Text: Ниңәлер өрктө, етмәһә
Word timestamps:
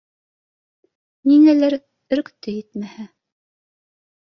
Ниңәлер 1.33 1.77
өрктө, 2.19 2.57
етмәһә 2.57 3.09